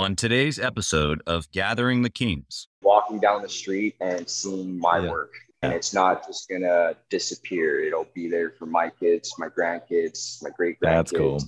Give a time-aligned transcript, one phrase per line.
[0.00, 5.10] On today's episode of Gathering the Kings, walking down the street and seeing my Yeah.
[5.10, 5.32] work.
[5.62, 7.80] And it's not just gonna disappear.
[7.80, 11.42] It'll be there for my kids, my grandkids, my great grandkids, That's cool.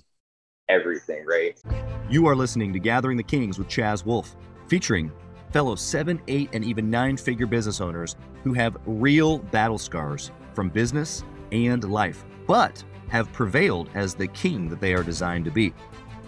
[0.69, 1.59] everything, right?
[2.11, 4.37] you are listening to Gathering the Kings with Chaz Wolfe,
[4.69, 5.11] featuring
[5.51, 10.69] fellow seven, eight, and even nine figure business owners who have real battle scars from
[10.69, 15.73] business and life, but have prevailed as the king that they are designed to be.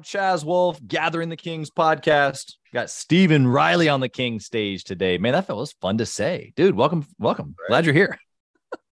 [0.00, 2.54] I'm Chaz Wolfe, Gathering the Kings podcast.
[2.72, 5.18] Got Stephen O'Reilly on the King stage today.
[5.18, 6.54] Man, that felt was fun to say.
[6.56, 7.54] Dude, welcome, welcome.
[7.68, 8.18] Glad you're here.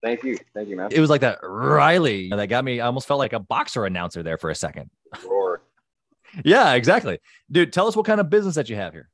[0.02, 0.39] Thank you.
[0.55, 0.89] Thank you, man.
[0.91, 2.80] It was like that Riley that got me.
[2.80, 4.89] I almost felt like a boxer announcer there for a second.
[5.23, 5.61] Roar.
[6.43, 7.19] Yeah, exactly.
[7.52, 9.08] Dude, tell us what kind of business that you have here.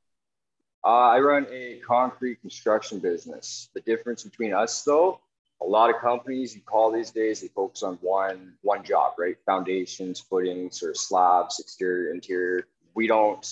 [0.82, 3.68] Uh, I run a concrete construction business.
[3.74, 5.20] The difference between us, though,
[5.62, 9.36] a lot of companies you call these days, they focus on one one job, right?
[9.46, 12.66] Foundations, footings, or slabs, exterior, interior.
[12.94, 13.46] We don't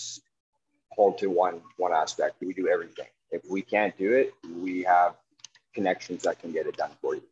[0.91, 2.37] hold to one one aspect.
[2.41, 3.07] We do everything.
[3.31, 5.15] If we can't do it, we have
[5.75, 7.23] connections that can get it done for you.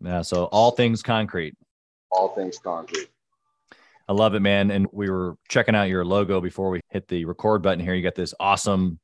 [0.00, 1.56] Yeah, so all things concrete.
[2.10, 3.08] All things concrete.
[4.06, 4.70] I love it, man.
[4.70, 7.94] And we were checking out your logo before we hit the record button here.
[7.94, 9.00] You got this awesome,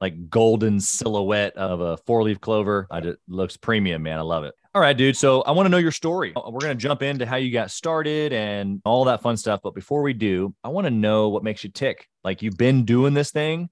[0.00, 2.86] like golden silhouette of a four leaf clover.
[2.90, 4.18] I just looks premium, man.
[4.18, 4.54] I love it.
[4.74, 5.16] All right, dude.
[5.16, 6.32] So I want to know your story.
[6.34, 9.60] Uh, we're going to jump into how you got started and all that fun stuff.
[9.62, 12.08] But before we do, I want to know what makes you tick.
[12.24, 13.70] Like you've been doing this thing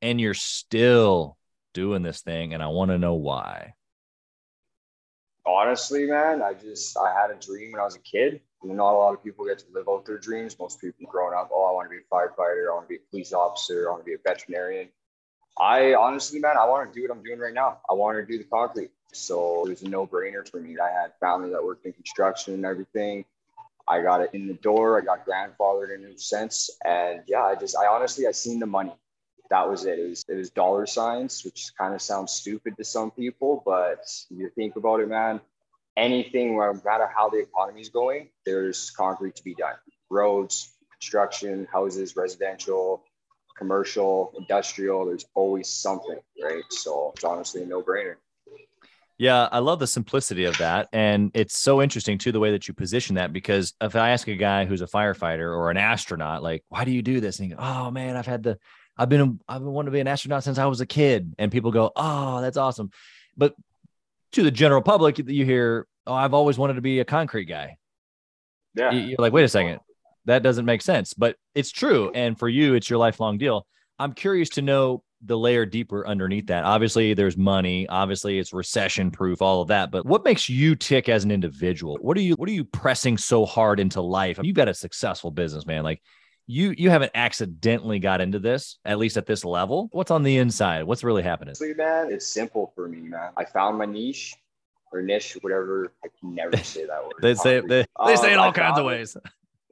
[0.00, 1.36] and you're still
[1.72, 2.54] doing this thing.
[2.54, 3.74] And I want to know why.
[5.44, 8.40] honestly, man, I just I had a dream when I was a kid.
[8.62, 10.56] Not a lot of people get to live out their dreams.
[10.58, 12.96] Most people growing up, oh, I want to be a firefighter, I want to be
[12.96, 14.88] a police officer, I want to be a veterinarian.
[15.58, 17.78] I honestly, man, I want to do what I'm doing right now.
[17.88, 18.90] I want to do the concrete.
[19.12, 20.76] So it was a no-brainer for me.
[20.78, 23.24] I had family that worked in construction and everything.
[23.86, 25.00] I got it in the door.
[25.00, 26.70] I got grandfathered in a sense.
[26.84, 28.94] And yeah, I just I honestly I seen the money.
[29.50, 29.98] That was it.
[29.98, 34.04] It was it was dollar signs, which kind of sounds stupid to some people, but
[34.30, 35.40] you think about it, man,
[35.96, 39.74] anything, no matter how the economy is going, there's concrete to be done.
[40.10, 43.04] Roads, construction, houses, residential,
[43.56, 45.06] commercial, industrial.
[45.06, 46.62] There's always something, right?
[46.70, 48.14] So it's honestly a no-brainer.
[49.16, 50.88] Yeah, I love the simplicity of that.
[50.92, 53.32] And it's so interesting too, the way that you position that.
[53.32, 56.90] Because if I ask a guy who's a firefighter or an astronaut, like, why do
[56.90, 57.38] you do this?
[57.38, 58.58] And he goes, Oh man, I've had the,
[58.98, 61.32] I've been, I've been wanting to be an astronaut since I was a kid.
[61.38, 62.90] And people go, Oh, that's awesome.
[63.36, 63.54] But
[64.32, 67.76] to the general public, you hear, Oh, I've always wanted to be a concrete guy.
[68.74, 68.90] Yeah.
[68.90, 69.78] You- You're like, wait a second,
[70.26, 71.14] that doesn't make sense.
[71.14, 72.10] But it's true.
[72.14, 73.66] And for you, it's your lifelong deal.
[73.98, 76.64] I'm curious to know the layer deeper underneath that.
[76.64, 77.88] Obviously, there's money.
[77.88, 79.90] Obviously, it's recession proof, all of that.
[79.90, 81.96] But what makes you tick as an individual?
[82.00, 84.38] What are you what are you pressing so hard into life?
[84.42, 85.82] You've got a successful business, man.
[85.82, 86.02] Like
[86.46, 89.88] you you haven't accidentally got into this, at least at this level.
[89.92, 90.84] What's on the inside?
[90.84, 91.50] What's really happening?
[91.50, 93.30] Honestly, man, it's simple for me, man.
[93.36, 94.34] I found my niche
[94.92, 95.92] or niche, whatever.
[96.04, 97.14] I can never say that word.
[97.22, 99.16] They say they, they say it Um, all I kinds of ways.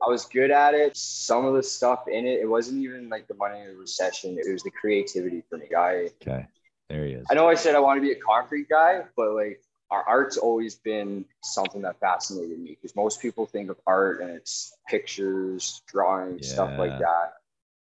[0.05, 0.97] I was good at it.
[0.97, 4.37] Some of the stuff in it, it wasn't even like the money in the recession.
[4.39, 5.69] It was the creativity for me.
[5.77, 6.47] I Okay.
[6.89, 7.27] There he is.
[7.31, 10.37] I know I said I want to be a concrete guy, but like our art's
[10.37, 15.83] always been something that fascinated me because most people think of art and it's pictures,
[15.87, 17.35] drawings, stuff like that.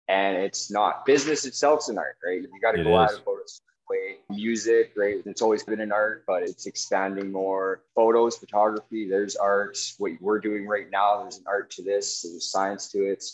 [0.08, 1.04] And it's not.
[1.04, 2.40] Business itself's an art, right?
[2.40, 3.12] You got to go is.
[3.12, 4.18] it about a certain way.
[4.30, 5.16] Music, right?
[5.24, 7.82] It's always been an art, but it's expanding more.
[7.94, 9.78] Photos, photography, there's art.
[9.98, 13.24] What we're doing right now, there's an art to this, there's science to it.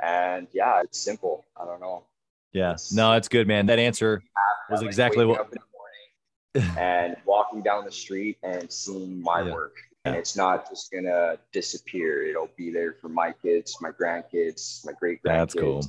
[0.00, 1.44] And yeah, it's simple.
[1.60, 2.04] I don't know.
[2.52, 2.76] Yeah.
[2.92, 3.66] No, it's good, man.
[3.66, 4.22] That answer
[4.70, 9.22] was like, exactly what up in the morning and walking down the street and seeing
[9.22, 9.52] my Yeah.
[9.52, 9.76] work.
[10.04, 12.22] And it's not just gonna disappear.
[12.22, 15.84] It'll be there for my kids, my grandkids, my great grandkids, That's cool.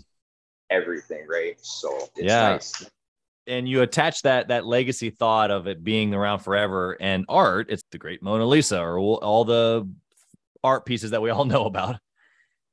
[0.72, 1.56] everything, right?
[1.62, 2.54] So it's Yeah.
[2.54, 2.89] nice.
[3.48, 7.84] And you attach that that legacy thought of it being around forever and art it's
[7.92, 9.90] the great mona lisa or all- the
[10.64, 11.98] art pieces that we all know about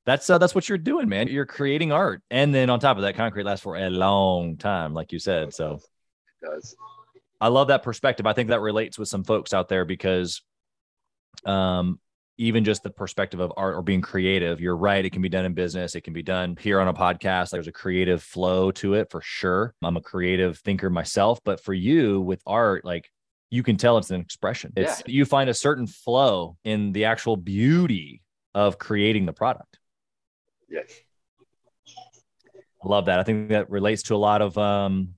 [0.07, 3.03] that's uh, that's what you're doing man you're creating art and then on top of
[3.03, 5.81] that concrete lasts for a long time like you said so
[6.43, 6.77] It does.
[7.41, 8.27] I love that perspective.
[8.27, 10.43] I think that relates with some folks out there because
[11.45, 11.99] um
[12.37, 15.05] even just the perspective of art or being creative, you're right.
[15.05, 15.95] It can be done in business.
[15.95, 17.51] It can be done here on a podcast.
[17.51, 19.75] There's a creative flow to it for sure.
[19.83, 23.11] I'm a creative thinker myself, but for you with art, like
[23.51, 24.73] you can tell it's an expression.
[24.77, 25.13] It's yeah.
[25.13, 28.23] you find a certain flow in the actual beauty
[28.55, 29.79] of creating the product.
[30.69, 30.93] Yes.
[32.85, 33.19] I love that.
[33.19, 35.15] I think that relates to a lot of um,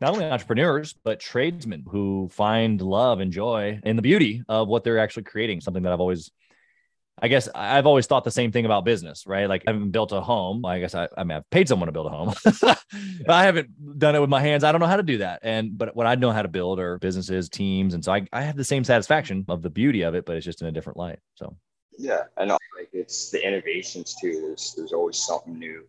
[0.00, 4.84] not only entrepreneurs, but tradesmen who find love and joy in the beauty of what
[4.84, 5.60] they're actually creating.
[5.60, 6.30] Something that I've always,
[7.20, 9.48] I guess, I've always thought the same thing about business, right?
[9.48, 10.66] Like I haven't built a home.
[10.66, 13.98] I guess I, I mean, I've paid someone to build a home, but I haven't
[13.98, 14.64] done it with my hands.
[14.64, 15.40] I don't know how to do that.
[15.42, 17.94] And, but what I know how to build are businesses, teams.
[17.94, 20.44] And so I, I have the same satisfaction of the beauty of it, but it's
[20.44, 21.20] just in a different light.
[21.36, 21.56] So,
[21.96, 22.24] yeah.
[22.36, 24.42] And like it's the innovations too.
[24.42, 25.86] There's, there's always something new.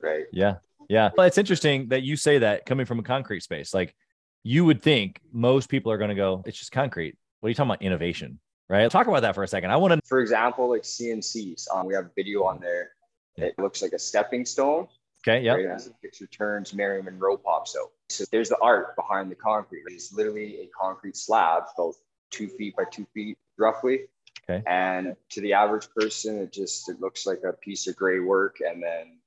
[0.00, 0.26] Right.
[0.32, 0.56] Yeah.
[0.88, 1.10] Yeah.
[1.16, 3.74] Well, it's interesting that you say that coming from a concrete space.
[3.74, 3.94] Like
[4.42, 7.16] you would think most people are going to go, it's just concrete.
[7.40, 7.82] What are you talking about?
[7.82, 8.38] Innovation,
[8.68, 8.90] right?
[8.90, 9.70] Talk about that for a second.
[9.70, 11.66] I want to, for example, like CNCs.
[11.74, 12.90] Um, we have a video on there.
[13.36, 14.88] It looks like a stepping stone.
[15.26, 15.42] Okay.
[15.42, 15.54] Yeah.
[15.54, 15.66] Right?
[15.66, 17.90] As the picture turns, Marilyn Monroe pops out.
[18.10, 19.82] So there's the art behind the concrete.
[19.86, 21.94] It's literally a concrete slab, about
[22.30, 24.02] two feet by two feet, roughly.
[24.48, 24.62] Okay.
[24.66, 28.58] And to the average person, it just it looks like a piece of gray work,
[28.60, 29.18] and then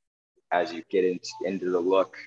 [0.52, 2.18] as you get into, into the look,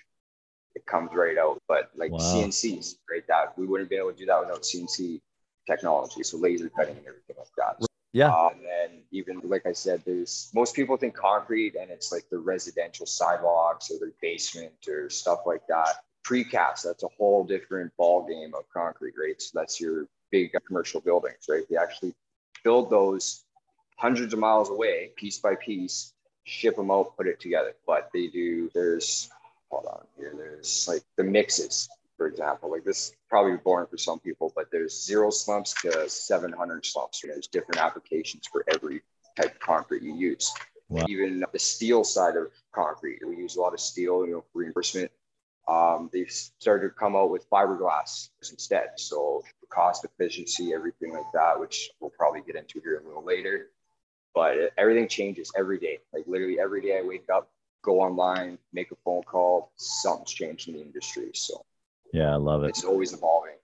[0.74, 1.60] it comes right out.
[1.68, 2.18] But like wow.
[2.18, 3.26] CNCs, right?
[3.28, 5.20] That we wouldn't be able to do that without CNC
[5.66, 6.22] technology.
[6.22, 7.86] So laser cutting and everything like that.
[8.12, 8.34] Yeah.
[8.34, 12.24] Um, and then even like I said, there's most people think concrete and it's like
[12.30, 15.96] the residential sidewalks or their basement or stuff like that.
[16.26, 19.40] Precast, that's a whole different ball game of concrete, right?
[19.40, 21.62] So that's your big commercial buildings, right?
[21.70, 22.14] They actually
[22.62, 23.44] build those
[23.96, 26.12] hundreds of miles away, piece by piece,
[26.50, 27.74] ship them out, put it together.
[27.86, 29.30] But they do, there's,
[29.70, 32.70] hold on here, there's like the mixes, for example.
[32.70, 37.20] Like this probably boring for some people, but there's zero slumps to 700 slumps.
[37.22, 39.02] There's different applications for every
[39.36, 40.52] type of concrete you use.
[40.88, 41.04] Wow.
[41.08, 45.12] Even the steel side of concrete, we use a lot of steel, you know, reinforcement.
[45.68, 48.88] Um, they've started to come out with fiberglass instead.
[48.96, 53.68] So cost efficiency, everything like that, which we'll probably get into here a little later
[54.34, 55.98] but everything changes every day.
[56.12, 57.50] Like literally every day I wake up,
[57.82, 61.30] go online, make a phone call, something's changed in the industry.
[61.34, 61.64] So
[62.12, 62.70] yeah, I love it.
[62.70, 63.54] It's always evolving.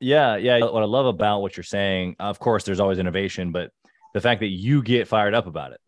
[0.00, 0.58] Yeah, yeah.
[0.60, 3.70] What I love about what you're saying, of course, there's always innovation, but
[4.12, 5.80] the fact that you get fired up about it.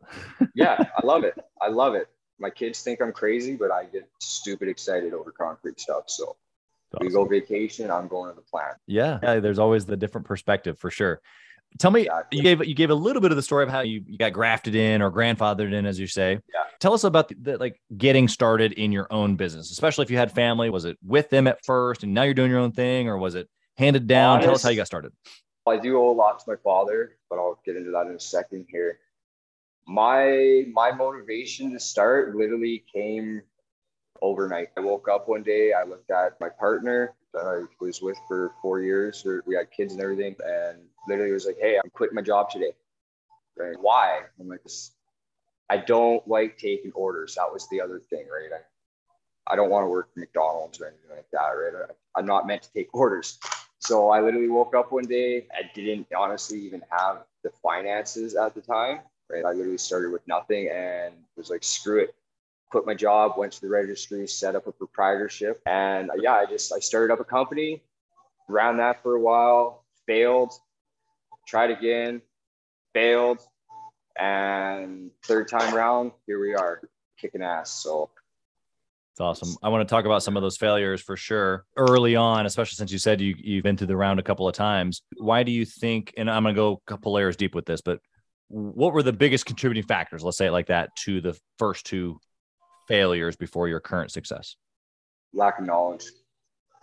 [0.55, 1.35] yeah, I love it.
[1.61, 2.09] I love it.
[2.39, 6.05] My kids think I'm crazy, but I get stupid excited over concrete stuff.
[6.07, 6.37] So
[6.95, 7.07] awesome.
[7.07, 8.77] we go vacation, I'm going to the plant.
[8.87, 11.21] Yeah, yeah, there's always the different perspective for sure.
[11.79, 12.39] Tell me, exactly.
[12.39, 14.33] you gave you gave a little bit of the story of how you, you got
[14.33, 16.33] grafted in or grandfathered in, as you say.
[16.33, 16.61] Yeah.
[16.81, 20.17] Tell us about the, the, like getting started in your own business, especially if you
[20.17, 20.71] had family.
[20.71, 23.35] Was it with them at first, and now you're doing your own thing, or was
[23.35, 24.37] it handed down?
[24.37, 25.13] Honest, Tell us how you got started.
[25.67, 28.21] I do owe a lot to my father, but I'll get into that in a
[28.21, 29.01] second here.
[29.87, 33.43] My my motivation to start literally came
[34.23, 34.69] overnight.
[34.77, 38.53] I woke up one day, I looked at my partner that I was with for
[38.63, 42.15] four years, or we had kids and everything, and literally was like, "Hey, I'm quitting
[42.15, 42.73] my job today."
[43.57, 43.77] Right?
[43.79, 44.23] Why?
[44.41, 44.61] I'm like,
[45.69, 47.35] I don't like taking orders.
[47.35, 48.51] That was the other thing, right?
[48.53, 51.89] I, I don't want to work McDonald's or anything like that, right?
[51.89, 53.39] I, I'm not meant to take orders.
[53.79, 55.47] So I literally woke up one day.
[55.53, 59.45] I didn't honestly even have the finances at the time, right?
[59.45, 62.15] I literally started with nothing and was like, screw it.
[62.71, 65.63] Quit my job, went to the registry, set up a proprietorship.
[65.67, 67.83] And uh, yeah, I just, I started up a company,
[68.49, 70.53] ran that for a while, failed,
[71.47, 72.23] tried again,
[72.93, 73.39] failed,
[74.19, 76.81] and third time round, here we are,
[77.21, 77.71] kicking ass.
[77.83, 78.11] So
[79.13, 79.57] it's awesome.
[79.63, 82.91] I want to talk about some of those failures for sure early on, especially since
[82.91, 85.03] you said you, you've been through the round a couple of times.
[85.17, 87.81] Why do you think, and I'm going to go a couple layers deep with this,
[87.81, 88.01] but
[88.49, 92.19] what were the biggest contributing factors, let's say it like that, to the first two
[92.87, 94.57] failures before your current success?
[95.33, 96.05] Lack of knowledge.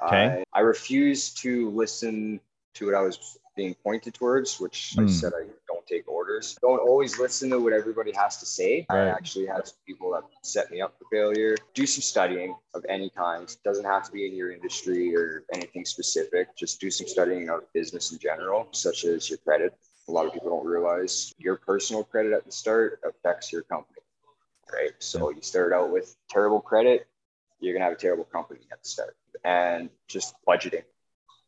[0.06, 0.44] Okay.
[0.54, 2.40] I, I refuse to listen
[2.76, 5.00] to what I was being pointed towards, which mm.
[5.00, 5.10] I hmm.
[5.10, 6.58] said I don't take orders.
[6.62, 8.86] Don't always listen to what everybody has to say.
[8.90, 9.08] Right.
[9.08, 11.56] I actually had some people that set me up for failure.
[11.74, 13.44] Do some studying of any kind.
[13.44, 16.56] It doesn't have to be in your industry or anything specific.
[16.56, 19.76] Just do some studying of business in general, such as your credit.
[20.10, 23.93] A lot of people don't realize your personal credit at the start affects your company.
[24.74, 24.92] Right.
[25.00, 27.08] So you start out with terrible credit,
[27.60, 29.16] you're gonna have a terrible company at the start.
[29.46, 30.84] And just budgeting,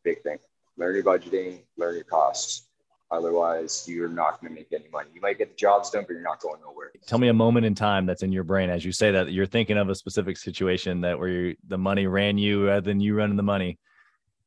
[0.04, 0.38] big thing
[0.78, 2.68] learn your budgeting, learn your costs.
[3.12, 5.10] Otherwise, you're not going to make any money.
[5.14, 6.92] You might get the jobs done, but you're not going nowhere.
[7.06, 9.46] Tell me a moment in time that's in your brain as you say that you're
[9.46, 13.16] thinking of a specific situation that where you, the money ran you rather than you
[13.16, 13.78] running the money.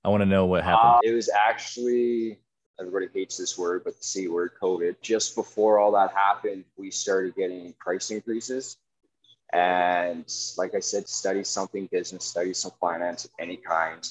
[0.05, 0.95] I want to know what happened.
[0.95, 2.41] Uh, it was actually
[2.81, 4.97] everybody hates this word, but the C word, COVID.
[5.01, 8.77] Just before all that happened, we started getting price increases.
[9.53, 14.07] And like I said, study something business, study some finance of any kind.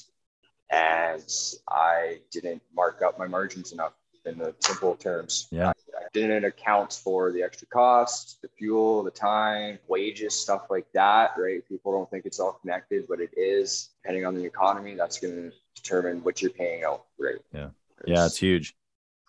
[0.70, 1.24] And
[1.68, 3.92] I didn't mark up my margins enough
[4.26, 5.48] in the simple terms.
[5.50, 5.68] Yeah.
[5.68, 10.86] I, I didn't account for the extra costs, the fuel, the time, wages, stuff like
[10.92, 11.66] that, right?
[11.68, 13.90] People don't think it's all connected, but it is.
[14.02, 17.38] Depending on the economy, that's going to determine what you're paying out, right?
[17.54, 17.68] Yeah.
[18.06, 18.74] Yeah, it's huge.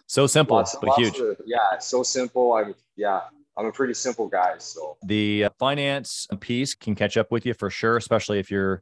[0.07, 1.37] So simple, Lots- but lots huge.
[1.45, 2.53] yeah, it's so simple.
[2.53, 3.21] I'm yeah,
[3.57, 4.55] I'm a pretty simple guy.
[4.57, 8.81] So the uh, finance piece can catch up with you for sure, especially if you're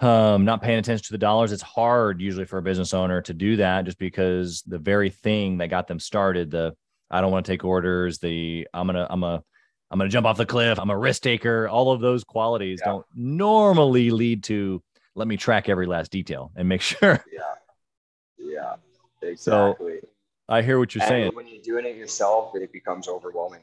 [0.00, 1.52] um, not paying attention to the dollars.
[1.52, 5.58] It's hard usually for a business owner to do that just because the very thing
[5.58, 6.74] that got them started, the
[7.10, 9.42] I don't want to take orders, the I'm gonna I'm a
[9.90, 12.92] I'm gonna jump off the cliff, I'm a risk taker, all of those qualities Yeah.
[12.92, 14.82] don't normally lead to
[15.14, 17.24] let me track every last detail and make sure.
[17.32, 17.40] yeah,
[18.48, 18.74] yeah,
[19.36, 20.00] So, exactly.
[20.48, 21.34] I hear what you're and saying.
[21.34, 23.60] when you're doing it yourself, it becomes overwhelming,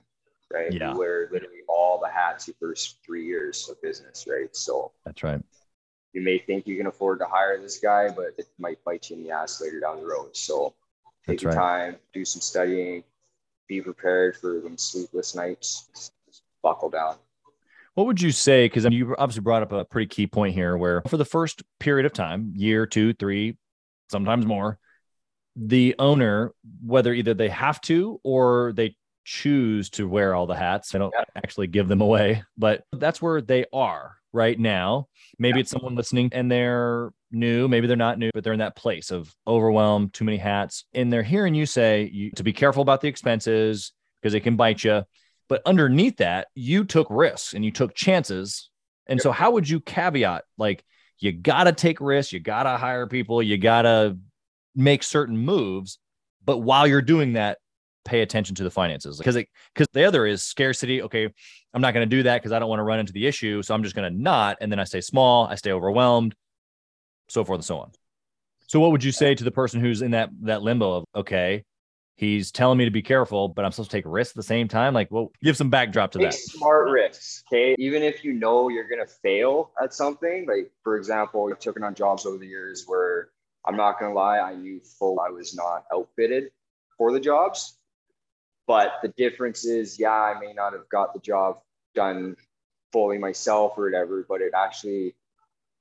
[0.54, 0.72] right?
[0.72, 0.92] Yeah.
[0.92, 4.56] You wear literally all the hats your first three years of business, right?
[4.56, 5.42] So That's right.
[6.14, 9.16] you may think you can afford to hire this guy, but it might bite you
[9.16, 10.36] in the ass later down the road.
[10.38, 10.76] So
[11.26, 11.92] take That's your right.
[11.92, 13.04] time, do some studying,
[13.68, 15.90] be prepared for them sleepless nights.
[15.96, 17.16] Just buckle down.
[17.96, 18.66] What would you say?
[18.66, 21.26] Because I mean, you obviously brought up a pretty key point here where for the
[21.26, 23.58] first period of time, year, two, three,
[24.10, 24.78] sometimes more,
[25.56, 26.52] the owner,
[26.86, 31.14] whether either they have to or they choose to wear all the hats, I don't
[31.18, 31.24] Yeah.
[31.36, 35.08] actually give them away, but that's where they are right now.
[35.40, 35.62] Maybe Yeah.
[35.62, 39.12] it's someone listening and they're new, maybe they're not new, but they're in that place
[39.12, 40.86] of overwhelm, too many hats.
[40.94, 44.56] And they're hearing you say you, to be careful about the expenses because they can
[44.58, 45.04] bite you.
[45.48, 48.70] But underneath that, you took risks and you took chances.
[49.08, 49.24] And Yep.
[49.24, 50.84] so, how would you caveat like,
[51.20, 54.18] you got to take risks, you got to hire people, you got to
[54.76, 56.00] make certain moves.
[56.44, 57.58] But while you're doing that,
[58.04, 61.02] pay attention to the finances because it because the other is scarcity.
[61.02, 61.28] Okay,
[61.74, 63.62] I'm not going to do that because I don't want to run into the issue.
[63.64, 64.58] So I'm just going to not.
[64.62, 66.36] And then I stay small, I stay overwhelmed,
[67.28, 67.92] so forth and so on.
[68.68, 71.64] So what would you say to the person who's in that that limbo of okay,
[72.16, 74.68] he's telling me to be careful, but I'm supposed to take risks at the same
[74.68, 74.94] time?
[74.94, 76.38] Like, well, give some backdrop to Take that.
[76.38, 77.44] smart risks.
[77.52, 77.76] Okay.
[77.78, 81.94] Even if you know you're gonna fail at something, like for example, I've taken on
[81.94, 83.30] jobs over the years where
[83.66, 86.52] I'm not gonna lie, I knew full I was not outfitted
[86.98, 87.78] for the jobs.
[88.68, 91.60] But the difference is, yeah, I may not have got the job
[91.94, 92.36] done
[92.92, 95.16] fully myself or whatever, but it actually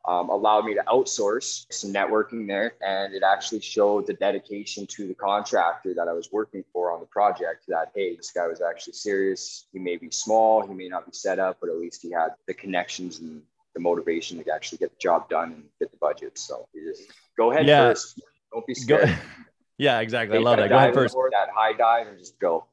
[0.07, 2.75] um, allowed me to outsource some networking there.
[2.83, 7.01] And it actually showed the dedication to the contractor that I was working for on
[7.01, 9.67] the project that, hey, this guy was actually serious.
[9.73, 12.31] He may be small, he may not be set up, but at least he had
[12.47, 13.43] the connections and
[13.75, 16.39] the motivation to actually get the job done and fit the budget.
[16.39, 17.03] So just
[17.37, 17.89] go ahead Yeah.
[17.89, 18.21] first.
[18.53, 19.19] Don't be Go, scared.
[19.79, 20.37] yeah, exactly.
[20.37, 20.69] I love that.
[20.69, 21.15] Go ahead first.
[21.33, 22.67] That high dive and just go.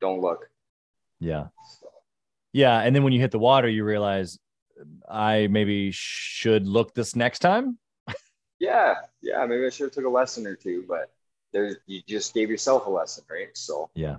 [0.00, 0.48] Don't look.
[1.20, 1.46] Yeah.
[1.80, 1.86] So,
[2.52, 2.80] Yeah.
[2.80, 4.38] And then when you hit the water, you realize
[5.08, 7.78] I maybe should look this next time.
[8.58, 9.44] yeah, yeah.
[9.46, 11.10] Maybe I should have took a lesson or two, but
[11.52, 13.48] there's you just gave yourself a lesson, right?
[13.54, 14.16] So Yeah.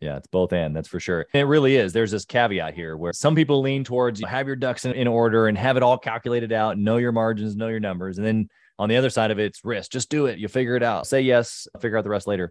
[0.00, 1.26] Yeah, it's both and that's for sure.
[1.34, 1.92] And it really is.
[1.92, 5.06] There's this caveat here where some people lean towards you have your ducks in, in
[5.06, 8.16] order and have it all calculated out, know your margins, know your numbers.
[8.16, 8.48] And then
[8.78, 9.90] on the other side of it, it's risk.
[9.90, 10.38] Just do it.
[10.38, 11.06] You figure it out.
[11.06, 12.50] Say yes, figure out the rest later.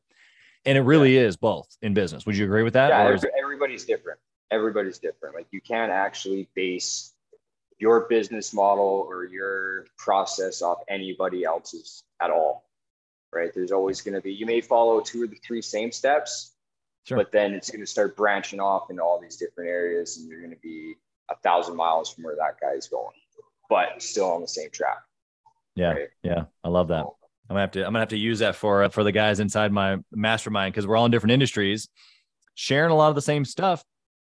[0.63, 2.24] And it really is both in business.
[2.28, 2.89] Would you agree with that?
[2.89, 4.20] yeah, Or is- everybody's different.
[4.51, 5.34] Everybody's different.
[5.34, 7.13] Like you can't actually base
[7.79, 12.65] your business model or your process off anybody else's at all.
[13.33, 13.51] Right.
[13.53, 16.53] There's always going to be, you may follow two or the three same steps,
[17.05, 17.17] Sure.
[17.17, 20.39] but then it's going to start branching off into all these different areas and you're
[20.41, 20.95] going to be
[21.31, 23.13] a thousand miles from where that guy's going,
[23.69, 24.98] but still on the same track.
[25.75, 25.91] yeah.
[25.91, 26.09] right?
[26.24, 26.43] Yeah.
[26.63, 27.05] I love that.
[27.51, 29.39] I'm gonna have to I'm gonna have to use that for uh, for the guys
[29.39, 31.89] inside my mastermind because we're all in different industries,
[32.53, 33.83] sharing a lot of the same stuff,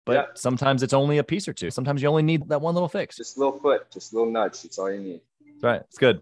[0.05, 0.25] but Yeah.
[0.35, 1.69] sometimes it's only a piece or two.
[1.71, 3.17] Sometimes you only need that one little fix.
[3.17, 4.61] Just a little foot, just a little nudge.
[4.63, 5.21] That's all you need.
[5.45, 5.81] That's right.
[5.81, 6.21] It's good.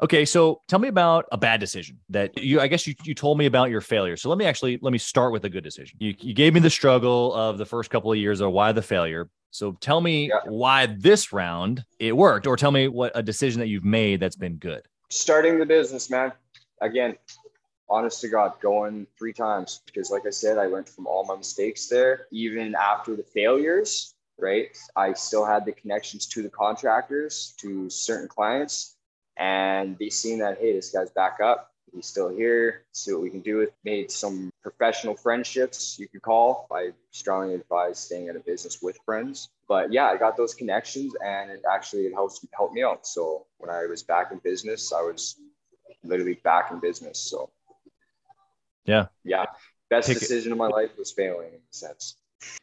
[0.00, 2.60] Okay, so tell me about a bad decision that you.
[2.60, 4.16] I guess you you told me about your failure.
[4.16, 5.96] So let me actually let me start with a good decision.
[6.00, 8.82] You you gave me the struggle of the first couple of years or why the
[8.82, 9.28] failure.
[9.50, 10.40] So tell me Yeah.
[10.46, 14.36] why this round it worked, or tell me what a decision that you've made that's
[14.36, 14.82] been good.
[15.10, 16.30] starting the business, man.
[16.82, 17.16] Again,
[17.90, 21.36] honest to God, going three times because, like I said, I learned from all my
[21.36, 22.26] mistakes there.
[22.30, 24.76] Even after the failures, right?
[24.96, 28.96] I still had the connections to the contractors, to certain clients,
[29.36, 31.72] and they seen that hey, this guy's back up.
[31.94, 32.84] He's still here.
[32.92, 33.70] See what we can do with.
[33.82, 36.66] Made some professional friendships, you could call.
[36.70, 39.48] I strongly advise staying at a business with friends.
[39.66, 43.06] But yeah, I got those connections, and it actually it helps helped me out.
[43.06, 45.36] So when I was back in business, I was
[46.04, 47.18] literally back in business.
[47.18, 47.50] So
[48.88, 49.06] Yeah.
[49.22, 49.44] Yeah.
[49.90, 50.20] Best Pick it.
[50.20, 52.16] decision of my life was failing in a sense.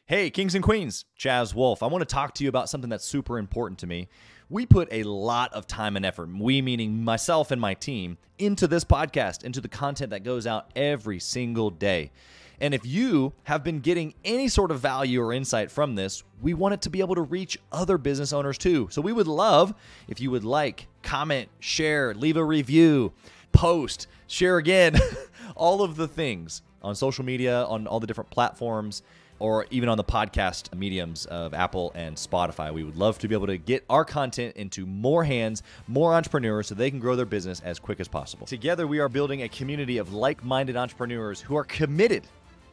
[0.05, 1.83] Hey, Kings and Queens, Chaz Wolfe.
[1.83, 4.07] I want to talk to you about something that's super important to me.
[4.49, 8.67] We put a lot of time and effort, we meaning myself and my team, into
[8.67, 12.11] this podcast, into the content that goes out every single day.
[12.61, 16.53] And if you have been getting any sort of value or insight from this, we
[16.53, 18.87] want it to be able to reach other business owners too.
[18.91, 19.73] So we would love
[20.07, 23.13] if you would like, comment, share, leave a review,
[23.55, 24.99] post, share again,
[25.55, 29.01] all of the things on social media, on all the different platforms
[29.39, 32.73] or even on the podcast mediums of Apple and Spotify.
[32.73, 36.67] We would love to be able to get our content into more hands, more entrepreneurs,
[36.67, 38.47] so they can grow their business as quick as possible.
[38.47, 42.23] Together, we are building a community of like minded entrepreneurs who are committed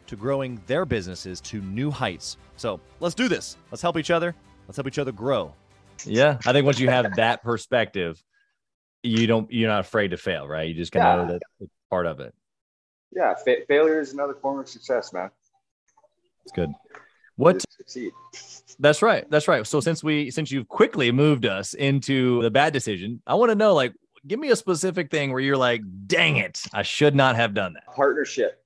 [0.07, 2.37] to growing their businesses to new heights.
[2.57, 3.57] So let's do this.
[3.71, 4.35] Let's help each other.
[4.69, 5.53] Let's help each other grow.
[6.05, 6.39] Yeah.
[6.47, 8.23] I think once you have that perspective,
[9.03, 10.69] you don't, you're not afraid to fail, right?
[10.69, 11.33] You just kind of Yeah.
[11.35, 12.35] that it's part of it.
[13.15, 15.31] Yeah, fa- failure is another form of success, man.
[16.45, 16.71] It's good.
[17.37, 17.65] What.
[18.79, 19.29] That's right.
[19.31, 19.67] That's right.
[19.67, 23.55] So since we since you've quickly moved us into the bad decision, I want to
[23.55, 23.93] know like
[24.27, 27.75] give me a specific thing where you're like, "Dang it, I should not have done
[27.75, 28.63] that." Partnership.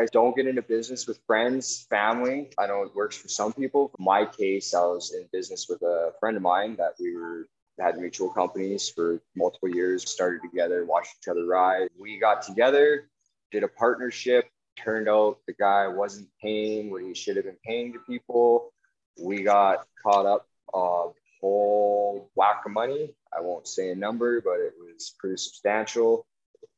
[0.00, 2.50] I don't get into business with friends, family.
[2.58, 3.88] I know it works for some people.
[3.96, 7.48] For my case, I was in business with a friend of mine that we were
[7.78, 11.88] had mutual companies for multiple years, started together, watched each other ride.
[11.98, 13.08] We got together,
[13.50, 14.48] did a partnership.
[14.78, 18.72] Turned out the guy wasn't paying what he should have been paying to people.
[19.18, 21.08] We got caught up a
[21.40, 23.14] whole whack of money.
[23.36, 26.26] I won't say a number, but it was pretty substantial.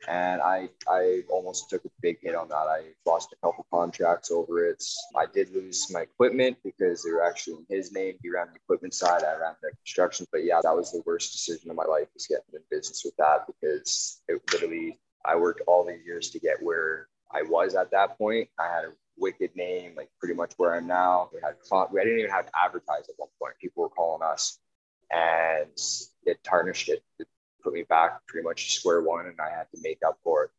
[0.06, 2.54] And I I almost took a big hit on that.
[2.54, 4.82] I lost a couple contracts over it.
[5.16, 8.14] I did lose my equipment because they were actually in his name.
[8.22, 10.26] He ran the equipment side, I ran the construction.
[10.30, 13.16] But yeah, that was the worst decision of my life was getting in business with
[13.16, 17.90] that because it literally I worked all these years to get where I was at
[17.90, 18.48] that point.
[18.58, 21.30] I had a wicked name, like pretty much where I'm now.
[21.32, 21.56] We had
[21.92, 23.54] we didn't even have to advertise at one point.
[23.60, 24.58] People were calling us,
[25.10, 25.68] and
[26.24, 27.02] it tarnished it.
[27.18, 27.26] It
[27.62, 30.50] put me back pretty much square one, and I had to make up for it.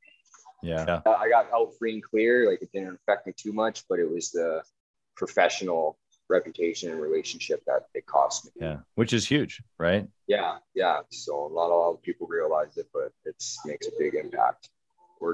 [0.62, 0.86] Yeah.
[0.88, 1.02] yeah.
[1.06, 2.50] Uh, I got out free and clear.
[2.50, 4.62] Like it didn't affect me too much, but it was the
[5.16, 5.98] professional
[6.30, 8.52] reputation and relationship that it cost me.
[8.62, 8.78] Yeah.
[8.96, 10.08] Which is huge, right?
[10.28, 11.00] Yeah, yeah.
[11.12, 14.70] So not a lot of people realize it, but it makes a big impact.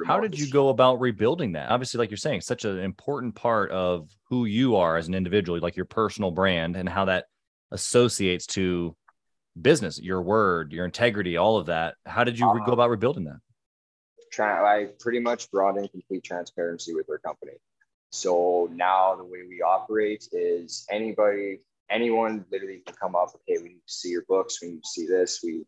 [0.08, 1.70] How did you go about rebuilding that?
[1.70, 5.60] Obviously, like you're saying, such an important part of who you are as an individual,
[5.60, 7.26] like your personal brand and how that
[7.72, 8.96] associates to
[9.62, 11.96] business, your word, your integrity, all of that.
[12.06, 13.40] How did you re- go Uh, about rebuilding that?
[14.32, 17.54] tra- I pretty much brought in complete transparency with our company.
[18.12, 23.30] So now the way we operate is anybody, anyone literally can come up.
[23.36, 24.62] Okay, we need to see your books.
[24.62, 25.42] We need to see this.
[25.44, 25.66] We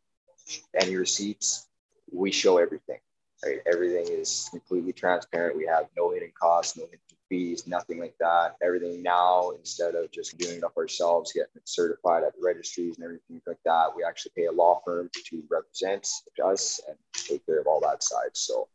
[0.73, 1.67] any receipts.
[2.12, 3.00] We show everything.
[3.45, 5.56] Right, everything is completely transparent.
[5.56, 8.56] We have no hidden costs, no hidden fees, nothing like that.
[8.62, 12.96] Everything now, instead of just doing it up ourselves, getting it certified at the registries
[12.96, 16.08] and everything like that, we actually pay a law firm to represent
[16.44, 18.30] us and take care of all that side.
[18.34, 18.68] So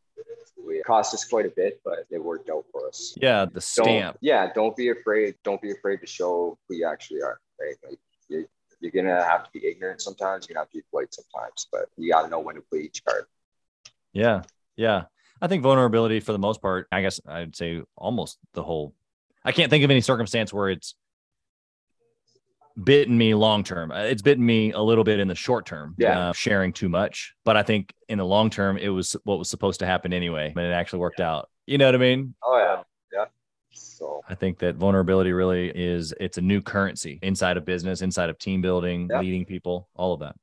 [0.68, 3.14] it cost us quite a bit, but it worked out for us.
[3.20, 4.18] Yeah, the Don't, stamp.
[4.20, 5.34] yeah, don't be afraid.
[5.44, 7.40] Don't be afraid to show who you actually are.
[7.60, 8.44] Right, like you're,
[8.80, 10.46] you're gonna have to be ignorant sometimes.
[10.48, 12.80] You're gonna have to be polite sometimes, but you got to know when to play
[12.80, 13.24] each card.
[14.12, 14.42] Yeah.
[14.76, 15.04] Yeah.
[15.42, 18.94] I think vulnerability for the most part, I guess I'd say almost the whole
[19.44, 20.94] I can't think of any circumstance where it's
[22.82, 23.90] bitten me long term.
[23.90, 26.28] Uh, It's bitten me a little bit in the short term, Yeah.
[26.28, 27.34] uh, sharing too much.
[27.44, 30.52] But I think in the long term, it was what was supposed to happen anyway,
[30.56, 31.50] and it actually worked out.
[31.66, 32.34] You know what I mean?
[32.44, 33.24] Oh yeah, yeah.
[33.72, 38.30] So I think that vulnerability really is it's a new currency inside of business, inside
[38.30, 39.20] of team building, Yeah.
[39.20, 40.36] leading people, all of that.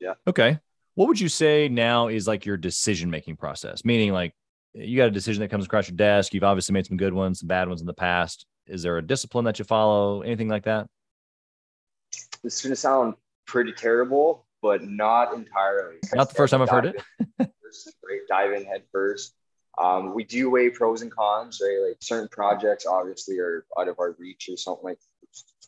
[0.00, 0.14] Yeah.
[0.26, 0.58] Okay.
[0.98, 3.84] What would you say now is like your decision making process?
[3.84, 4.34] Meaning like
[4.74, 7.38] you got a decision that comes across your desk, you've obviously made some good ones,
[7.38, 8.46] some bad ones in the past.
[8.66, 10.22] Is there a discipline that you follow?
[10.22, 10.88] Anything like that?
[12.42, 13.14] this is gonna sound
[13.46, 15.98] pretty terrible, but not entirely.
[16.14, 16.96] Not the first time I've heard it.
[17.38, 19.36] right, dive in head first.
[19.80, 21.78] Um, we do weigh pros and cons, right?
[21.90, 24.98] Like certain projects obviously are out of our reach or something like,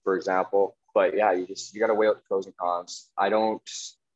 [0.03, 0.77] for example.
[0.93, 3.11] But yeah, you just you got to weigh out the pros and cons.
[3.17, 3.63] I don't.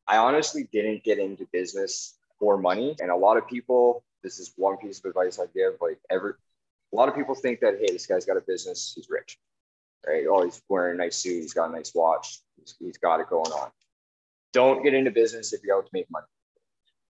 [0.07, 4.05] I honestly didn't get into business for money, and a lot of people.
[4.23, 5.75] This is one piece of advice I give.
[5.83, 6.33] Like every,
[6.93, 9.39] a lot of people think that hey, this guy's got a business, he's rich,
[10.07, 10.25] right?
[10.29, 13.29] Oh, he's wearing a nice suit, he's got a nice watch, he's, he's got it
[13.29, 13.71] going on.
[14.55, 16.27] Don't get into business if you're out to make money.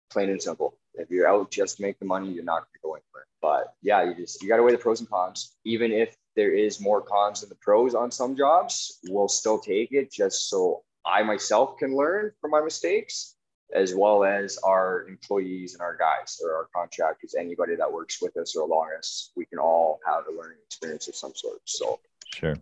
[0.10, 0.78] Plain and simple.
[0.96, 3.26] If you're out just to make the money, you're not going to go anywhere.
[3.42, 5.56] But yeah, you just you got to weigh the pros and cons.
[5.66, 9.92] Even if there is more cons than the pros on some jobs, we'll still take
[9.92, 13.36] it just so I myself can learn from my mistakes.
[13.74, 18.38] as well as our employees and our guys or our contractors, anybody that works with
[18.38, 21.60] us or along us, we can all have a learning experience of some sort.
[21.66, 22.56] So sure.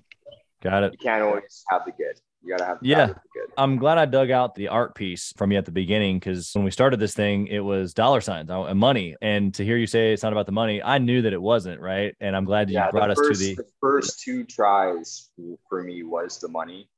[0.61, 0.93] Got it.
[0.93, 2.19] You can't always have the good.
[2.41, 3.13] You gotta have the good yeah.
[3.57, 6.63] I'm glad I dug out the art piece from you at the beginning because when
[6.63, 9.15] we started this thing, it was dollar signs and uh, money.
[9.21, 11.79] And to hear you say it's not about the money, I knew that it wasn't
[11.81, 12.15] right.
[12.19, 15.29] And I'm glad you yeah, brought us to the, the first two tries
[15.69, 16.89] for me was the money.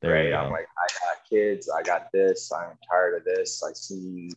[0.00, 0.32] There right?
[0.32, 3.62] I'm um, like, I got kids, I got this, I'm tired of this.
[3.62, 4.30] I seen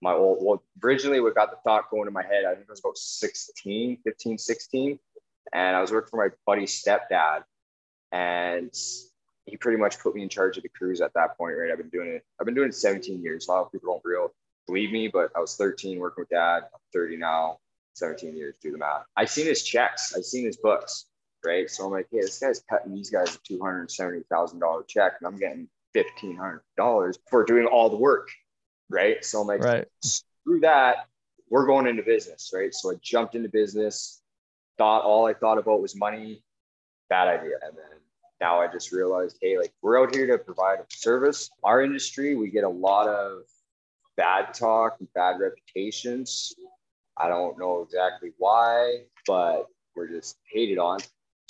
[0.00, 2.72] my old well, originally what got the thought going in my head, I think I
[2.72, 4.98] was about 16, 15, 16.
[5.52, 7.42] And I was working for my buddy's stepdad.
[8.12, 8.72] And
[9.46, 11.70] he pretty much put me in charge of the crews at that point, right?
[11.70, 13.48] I've been doing it, I've been doing it 17 years.
[13.48, 14.32] A lot of people don't real
[14.68, 16.62] believe me, but I was 13 working with dad.
[16.72, 17.58] I'm 30 now,
[17.94, 19.04] 17 years, do the math.
[19.16, 21.06] I seen his checks, I seen his books
[21.44, 21.70] right?
[21.70, 24.84] So I'm like, hey, this guy's cutting these guys a two hundred seventy thousand dollar
[24.88, 28.30] check, and I'm getting fifteen hundred dollars for doing all the work,
[28.88, 29.24] right?
[29.24, 29.86] So I'm like, right.
[30.02, 31.06] screw that,
[31.50, 32.74] we're going into business, right?
[32.74, 34.22] So I jumped into business,
[34.78, 36.42] thought all I thought about was money,
[37.08, 37.98] bad idea, and then
[38.40, 41.50] now I just realized, hey, like we're out here to provide a service.
[41.62, 43.42] Our industry, we get a lot of
[44.16, 46.54] bad talk and bad reputations.
[47.16, 50.98] I don't know exactly why, but we're just hated on.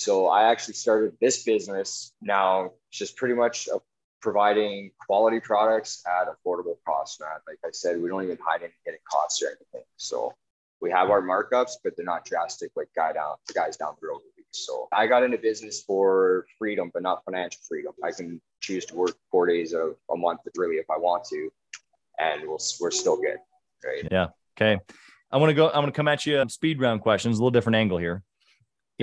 [0.02, 3.78] So I actually started this business now, just pretty much uh,
[4.20, 7.30] providing quality products at affordable costs, man.
[7.46, 9.86] Like I said, we don't even hide any hidden costs or anything.
[9.98, 10.34] So
[10.80, 14.08] we have our markups, but they're not drastic like guy down the guys down the
[14.08, 14.20] road.
[14.50, 17.92] So I got into business for freedom, but not financial freedom.
[18.02, 21.48] I can choose to work four days of a month, really, if I want to,
[22.18, 23.38] and we'll, we're still good.
[23.84, 24.08] Right.
[24.10, 24.26] Yeah.
[24.60, 24.80] Okay.
[25.30, 25.68] I want to go.
[25.68, 28.24] I'm going to come at you uh, speed round questions, a little different angle here.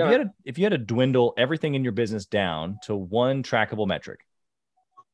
[0.05, 2.95] If you had to, if you had to dwindle everything in your business down to
[2.95, 4.25] one trackable metric,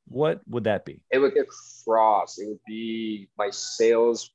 [0.07, 1.01] what would that be?
[1.11, 1.47] It would get
[1.83, 2.37] cross.
[2.37, 4.31] It would be my sales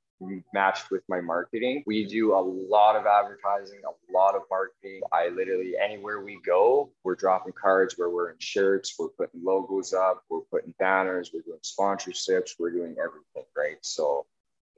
[0.52, 1.82] matched with my marketing.
[1.86, 5.00] We do a lot of advertising, a lot of marketing.
[5.12, 9.94] I literally anywhere we go, we're dropping cards where we're in shirts, we're putting logos
[9.94, 13.78] up, we're putting banners, we're doing sponsorships, we're doing everything, right?
[13.82, 14.26] So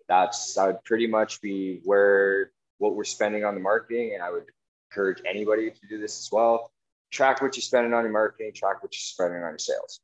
[0.08, 4.30] that's that would pretty much be where what we're spending on the marketing and I
[4.30, 4.44] would
[4.92, 6.70] encourage anybody to do this as well.
[7.10, 10.00] Track what you're spending on your marketing, track what you're spending on your sales,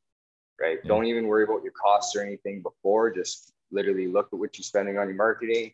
[0.61, 0.79] right?
[0.83, 0.89] Yeah.
[0.89, 3.11] Don't even worry about your costs or anything before.
[3.11, 5.73] Just literally look at what you're spending on your marketing,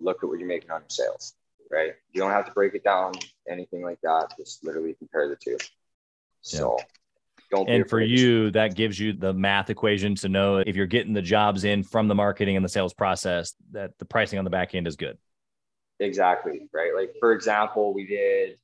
[0.00, 1.34] look at what you're making on your sales,
[1.70, 1.92] right?
[2.12, 3.12] You don't have to break it down,
[3.48, 4.34] anything like that.
[4.36, 5.58] Just literally compare the two.
[6.40, 6.84] So, yeah.
[7.68, 11.22] And for you, that gives you the math equation to know if you're getting the
[11.22, 14.74] jobs in from the marketing and the sales process, that the pricing on the back
[14.74, 15.18] end is good.
[16.04, 16.68] Exactly.
[16.72, 16.94] Right.
[16.94, 18.58] Like for example, we did,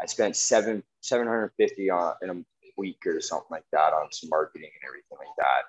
[0.00, 2.44] I spent seven, 750 on in a
[2.76, 5.62] week or something like that on some marketing and everything like that.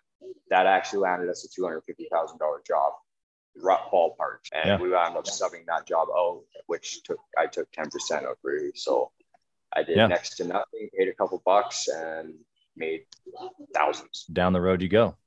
[0.50, 2.94] That actually landed us a $250,000 job
[3.62, 4.40] rough ballpark.
[4.54, 4.82] And yeah.
[4.82, 8.72] we wound up subbing that job out, which took, I took 10% of really.
[8.76, 9.12] So
[9.76, 10.08] I did yeah.
[10.08, 12.34] next to nothing, paid a couple bucks and
[12.76, 13.02] made
[13.76, 14.26] thousands.
[14.32, 15.18] Down the road you go.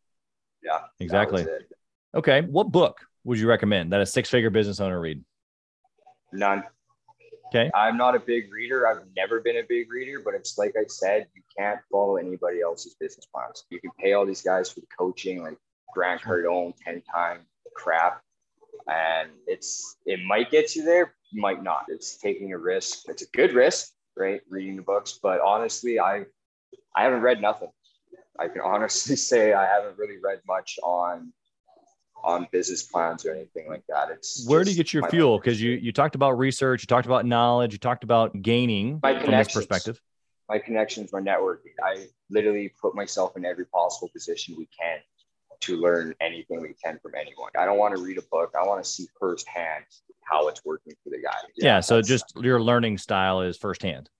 [0.62, 0.80] Yeah.
[0.98, 1.46] Exactly.
[2.14, 2.40] Okay.
[2.42, 5.22] What book would you recommend that a six figure business owner read?
[6.32, 6.64] None.
[7.48, 7.70] Okay.
[7.74, 8.88] I'm not a big reader.
[8.88, 12.60] I've never been a big reader, but it's like I said, you can't follow anybody
[12.60, 13.64] else's business plans.
[13.70, 15.56] You can pay all these guys for the coaching, like
[15.94, 17.40] Grant Cardone, 10 time
[17.74, 18.20] crap.
[18.88, 21.84] And it's it might get you there, might not.
[21.88, 23.08] It's taking a risk.
[23.08, 24.40] It's a good risk, right?
[24.48, 25.18] Reading the books.
[25.22, 26.24] But honestly, I
[26.94, 27.70] I haven't read nothing.
[28.38, 31.32] I can honestly say I haven't really read much on
[32.24, 34.10] on business plans or anything like that.
[34.10, 35.38] It's where do you get your fuel?
[35.38, 39.20] Because you you talked about research, you talked about knowledge, you talked about gaining my
[39.20, 40.00] from this perspective.
[40.48, 41.74] My connections, my networking.
[41.82, 44.98] I literally put myself in every possible position we can
[45.60, 47.50] to learn anything we can from anyone.
[47.58, 48.52] I don't want to read a book.
[48.58, 49.84] I want to see firsthand
[50.22, 51.36] how it's working for the guy.
[51.56, 51.66] Yeah.
[51.66, 54.10] yeah so just your learning style is firsthand.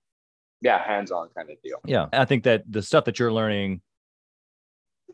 [0.61, 1.77] Yeah, hands-on kind of deal.
[1.85, 2.07] Yeah.
[2.11, 3.81] I think that the stuff that you're learning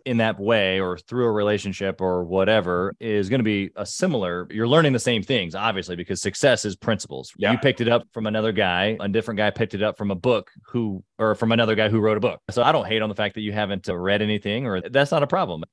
[0.06, 4.48] in that way or through a relationship or whatever is going to be a similar
[4.52, 7.32] you're learning the same things obviously because success is principles.
[7.38, 7.54] Yeah.
[7.54, 10.16] you picked it up from another guy a different guy picked it up from a
[10.16, 12.42] book who or from another guy who wrote a book.
[12.52, 15.12] So i don't hate on the fact that you haven't uh, read anything or that's
[15.12, 15.64] not a problem.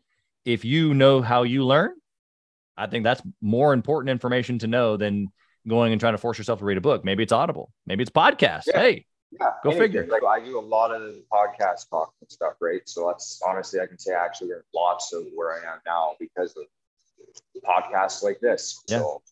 [0.45, 1.95] If you know how you learn
[2.77, 5.29] i think that's more important information to know than
[5.69, 7.05] going and trying to force yourself to read a book.
[7.05, 7.71] Maybe it's audible.
[7.87, 8.63] Maybe it's podcast.
[8.67, 8.81] Yeah.
[8.81, 9.87] hey yeah, go anything.
[9.87, 10.07] figure.
[10.07, 12.81] Like I do a lot of podcast talk and stuff, right?
[12.87, 16.15] So that's honestly, I can say I actually learned lots of where I am now
[16.19, 16.65] because of
[17.65, 18.83] podcasts like this.
[18.89, 18.99] Yeah.
[18.99, 19.23] So,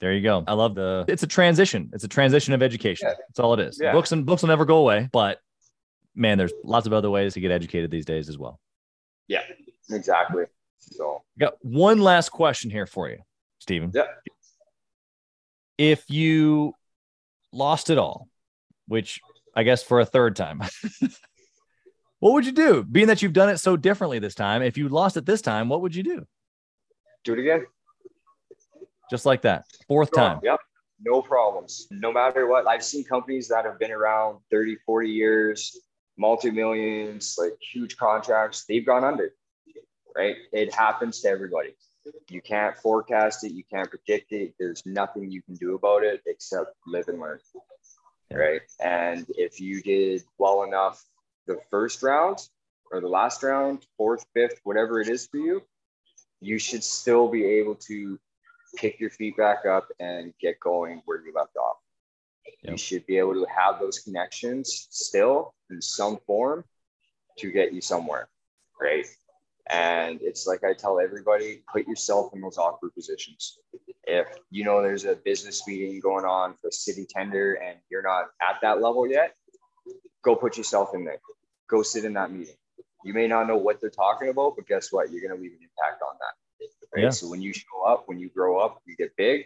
[0.00, 0.44] there you go.
[0.46, 1.04] I love the.
[1.08, 1.90] It's a transition.
[1.92, 3.08] It's a transition of education.
[3.08, 3.14] Yeah.
[3.28, 3.80] That's all it is.
[3.82, 3.92] Yeah.
[3.92, 5.40] Books and books will never go away, but
[6.14, 8.60] man, there's lots of other ways to get educated these days as well.
[9.26, 9.42] Yeah,
[9.90, 10.44] exactly.
[10.78, 13.18] So, got one last question here for you,
[13.58, 13.90] Stephen.
[13.94, 14.04] yeah.
[15.76, 16.74] If you
[17.52, 18.28] lost it all,
[18.86, 19.20] which
[19.54, 20.62] I guess for a third time,
[22.20, 22.84] what would you do?
[22.84, 25.68] Being that you've done it so differently this time, if you lost it this time,
[25.68, 26.26] what would you do?
[27.24, 27.66] Do it again.
[29.10, 30.40] Just like that, fourth time.
[30.42, 30.60] Yep.
[31.00, 31.86] No problems.
[31.90, 32.66] No matter what.
[32.66, 35.78] I've seen companies that have been around 30, 40 years,
[36.18, 39.32] multi millions, like huge contracts, they've gone under,
[40.16, 40.36] right?
[40.52, 41.74] It happens to everybody.
[42.28, 43.52] You can't forecast it.
[43.52, 44.54] You can't predict it.
[44.58, 47.38] There's nothing you can do about it except live and learn,
[48.32, 48.60] right?
[48.80, 51.04] And if you did well enough
[51.46, 52.38] the first round
[52.90, 55.62] or the last round, fourth, fifth, whatever it is for you,
[56.40, 58.18] you should still be able to
[58.76, 61.76] pick your feet back up and get going where you left off.
[62.62, 62.72] Yep.
[62.72, 66.64] You should be able to have those connections still in some form
[67.38, 68.28] to get you somewhere,
[68.80, 69.06] right?
[69.70, 73.58] And it's like I tell everybody, put yourself in those awkward positions.
[74.04, 78.26] If you know there's a business meeting going on for city tender and you're not
[78.40, 79.34] at that level yet,
[80.22, 81.20] go put yourself in there.
[81.68, 82.54] Go sit in that meeting.
[83.04, 85.12] You may not know what they're talking about, but guess what?
[85.12, 86.68] You're going to leave an impact on that.
[86.94, 87.04] Right.
[87.04, 87.10] Yeah.
[87.10, 89.44] So when you show up, when you grow up, you get big,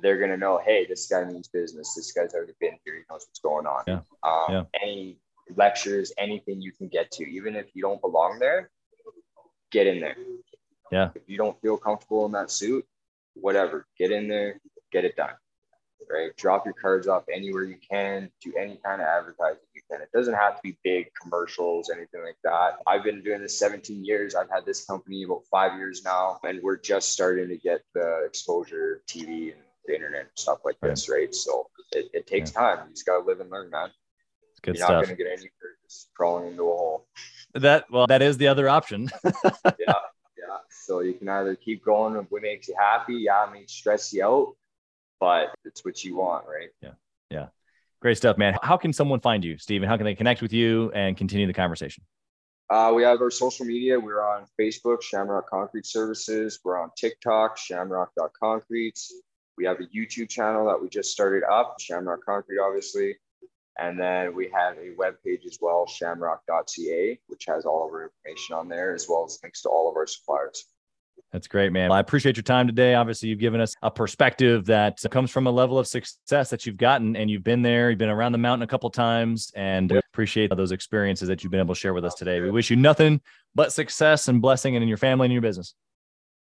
[0.00, 1.94] they're going to know, hey, this guy means business.
[1.94, 2.94] This guy's already been here.
[2.94, 3.82] He knows what's going on.
[3.86, 4.00] Yeah.
[4.22, 4.62] Um, yeah.
[4.80, 5.18] Any
[5.56, 8.70] lectures, anything you can get to, even if you don't belong there,
[9.72, 10.16] get in there.
[10.92, 11.10] Yeah.
[11.14, 12.86] If you don't feel comfortable in that suit,
[13.34, 14.60] whatever, get in there,
[14.92, 15.32] get it done.
[16.10, 16.36] Right.
[16.36, 20.02] Drop your cards off anywhere you can, do any kind of advertising you can.
[20.02, 22.78] It doesn't have to be big commercials, anything like that.
[22.86, 24.34] I've been doing this 17 years.
[24.34, 28.24] I've had this company about five years now, and we're just starting to get the
[28.26, 30.90] exposure, TV and the internet and stuff like right.
[30.90, 31.34] this, right?
[31.34, 32.60] So it, it takes yeah.
[32.60, 32.78] time.
[32.88, 33.90] You just gotta live and learn, man.
[34.50, 34.90] It's good You're stuff.
[34.90, 35.50] not gonna get any
[36.14, 37.06] crawling into a hole.
[37.54, 39.10] That well, that is the other option.
[39.24, 39.30] yeah,
[39.78, 40.58] yeah.
[40.84, 44.12] So you can either keep going with what makes you happy, yeah, it may stress
[44.12, 44.56] you out,
[45.20, 46.70] but it's what you want, right?
[46.80, 46.92] Yeah,
[47.30, 47.46] yeah.
[48.00, 48.56] Great stuff, man.
[48.62, 49.88] How can someone find you, Stephen?
[49.88, 52.02] How can they connect with you and continue the conversation?
[52.68, 54.00] Uh, we have our social media.
[54.00, 56.58] We're on Facebook, ShamRoc Concrete Services.
[56.64, 58.98] We're on TikTok, shamrock.concrete.
[59.58, 63.16] We have a YouTube channel that we just started up, ShamRoc Concrete, obviously.
[63.78, 68.04] And then we have a web page as well, shamrock.ca, which has all of our
[68.04, 70.66] information on there, as well as links to all of our suppliers.
[71.32, 71.90] That's great, man.
[71.90, 72.94] I appreciate your time today.
[72.94, 76.76] Obviously, you've given us a perspective that comes from a level of success that you've
[76.76, 77.88] gotten, and you've been there.
[77.88, 81.50] You've been around the mountain a couple times, and we appreciate those experiences that you've
[81.50, 82.40] been able to share with us today.
[82.40, 83.22] We wish you nothing
[83.54, 85.74] but success and blessing and in your family and your business.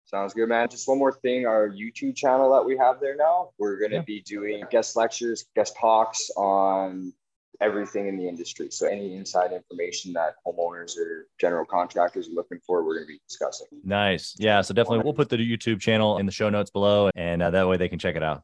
[0.04, 0.68] Sounds good, man.
[0.68, 3.98] Just one more thing our YouTube channel that we have there now, we're going to
[3.98, 4.04] yeah.
[4.04, 7.14] be doing guest lectures, guest talks on
[7.62, 8.68] everything in the industry.
[8.72, 13.14] So any inside information that homeowners or general contractors are looking for, we're going to
[13.14, 13.68] be discussing.
[13.84, 14.36] Nice.
[14.40, 14.62] Yeah.
[14.62, 17.68] So definitely we'll put the YouTube channel in the show notes below and uh, that
[17.68, 18.44] way they can check it out.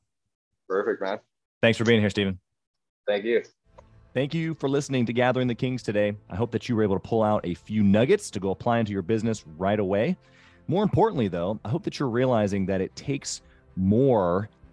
[0.70, 1.20] Perfect, man.
[1.62, 2.40] Thanks for being here, Stephen.
[3.08, 3.42] Thank you.
[4.14, 6.16] Thank you for listening to Gathering the Kings today.
[6.30, 8.80] I hope that you were able to pull out a few nuggets to go apply
[8.80, 10.18] into your business right away.
[10.68, 13.42] More importantly, though, I hope that you're realizing that it takes
[13.76, 14.50] more